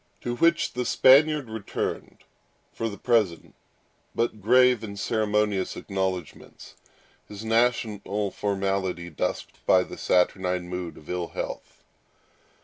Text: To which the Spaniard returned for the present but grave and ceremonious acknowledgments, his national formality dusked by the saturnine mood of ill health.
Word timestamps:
To 0.21 0.35
which 0.35 0.73
the 0.73 0.83
Spaniard 0.83 1.47
returned 1.47 2.23
for 2.73 2.89
the 2.89 2.97
present 2.97 3.53
but 4.15 4.41
grave 4.41 4.83
and 4.83 4.99
ceremonious 4.99 5.77
acknowledgments, 5.77 6.75
his 7.27 7.45
national 7.45 8.31
formality 8.31 9.11
dusked 9.11 9.63
by 9.67 9.83
the 9.83 9.99
saturnine 9.99 10.67
mood 10.69 10.97
of 10.97 11.07
ill 11.07 11.27
health. 11.27 11.83